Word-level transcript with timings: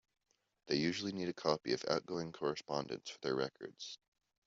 They 0.65 0.77
usually 0.77 1.11
need 1.11 1.29
a 1.29 1.33
copy 1.33 1.73
of 1.73 1.85
outgoing 1.87 2.31
correspondence 2.31 3.07
for 3.11 3.19
their 3.19 3.35
records. 3.35 3.99